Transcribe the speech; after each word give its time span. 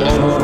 Oh, 0.00 0.37